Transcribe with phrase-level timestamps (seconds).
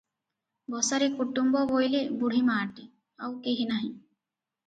[0.75, 2.85] ବସାରେ କୁଟୁମ୍ବ ବୋଇଲେ ବୁଢ଼ୀ ମାଆଟି,
[3.27, 3.91] ଆଉ କେହି ନାହିଁ।